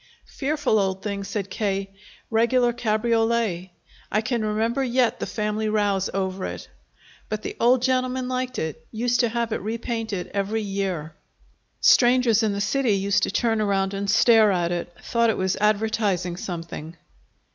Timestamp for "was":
15.37-15.55